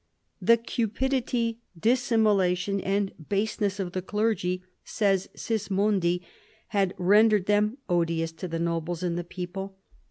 "The 0.41 0.57
cupidity, 0.57 1.59
dissimulation, 1.79 2.79
and 2.81 3.13
baseness 3.29 3.79
of 3.79 3.91
the 3.91 4.01
clergy," 4.01 4.63
says 4.83 5.29
Sismondi," 5.35 6.23
had 6.69 6.95
rendered 6.97 7.45
them 7.45 7.77
odious 7.87 8.31
to 8.31 8.47
the 8.47 8.57
nobles 8.57 9.03
and 9.03 9.15
the 9.15 9.23
people." 9.23 9.77